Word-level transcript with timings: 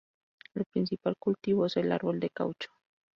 El 0.55 0.65
principal 0.65 1.15
cultivo 1.19 1.67
es 1.67 1.77
el 1.77 1.91
árbol 1.91 2.19
de 2.19 2.31
caucho. 2.31 2.71